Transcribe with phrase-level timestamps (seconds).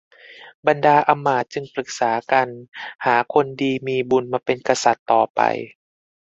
[0.67, 2.47] บรรดาอำมาตย์จึงปรึกษากัน
[3.05, 5.41] หาคนดีมีบุญมาเป็นกษัตริย์ต่อไป